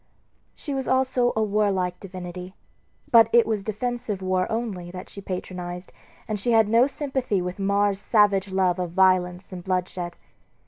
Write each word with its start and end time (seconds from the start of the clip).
She 0.55 0.73
was 0.73 0.87
also 0.87 1.31
a 1.35 1.43
warlike 1.43 1.99
divinity; 1.99 2.55
but 3.11 3.29
it 3.31 3.45
was 3.45 3.63
defensive 3.63 4.19
war 4.19 4.51
only 4.51 4.89
that 4.89 5.09
she 5.11 5.21
patronized, 5.21 5.93
and 6.27 6.39
she 6.39 6.53
had 6.53 6.67
no 6.67 6.87
sympathy 6.87 7.39
with 7.39 7.59
Mars's 7.59 8.01
savage 8.03 8.49
love 8.51 8.79
of 8.79 8.93
violence 8.93 9.53
and 9.53 9.63
bloodshed. 9.63 10.15